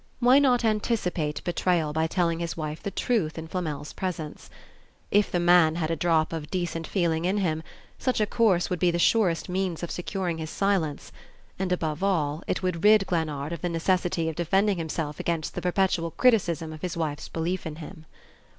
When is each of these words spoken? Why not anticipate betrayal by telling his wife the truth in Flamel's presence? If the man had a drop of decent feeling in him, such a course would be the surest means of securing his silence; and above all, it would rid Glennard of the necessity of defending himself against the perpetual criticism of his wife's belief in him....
Why 0.19 0.39
not 0.39 0.65
anticipate 0.65 1.43
betrayal 1.43 1.93
by 1.93 2.07
telling 2.07 2.39
his 2.39 2.57
wife 2.57 2.81
the 2.81 2.89
truth 2.89 3.37
in 3.37 3.47
Flamel's 3.47 3.93
presence? 3.93 4.49
If 5.11 5.31
the 5.31 5.39
man 5.39 5.75
had 5.75 5.91
a 5.91 5.95
drop 5.95 6.33
of 6.33 6.49
decent 6.49 6.87
feeling 6.87 7.23
in 7.23 7.37
him, 7.37 7.61
such 7.99 8.19
a 8.19 8.25
course 8.25 8.67
would 8.67 8.79
be 8.79 8.89
the 8.89 8.97
surest 8.97 9.47
means 9.47 9.83
of 9.83 9.91
securing 9.91 10.39
his 10.39 10.49
silence; 10.49 11.11
and 11.59 11.71
above 11.71 12.01
all, 12.01 12.41
it 12.47 12.63
would 12.63 12.83
rid 12.83 13.05
Glennard 13.05 13.53
of 13.53 13.61
the 13.61 13.69
necessity 13.69 14.27
of 14.27 14.35
defending 14.35 14.79
himself 14.79 15.19
against 15.19 15.53
the 15.53 15.61
perpetual 15.61 16.09
criticism 16.09 16.73
of 16.73 16.81
his 16.81 16.97
wife's 16.97 17.27
belief 17.29 17.67
in 17.67 17.75
him.... 17.75 18.07